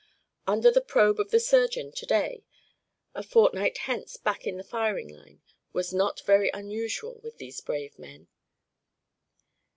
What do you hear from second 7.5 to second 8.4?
brave men.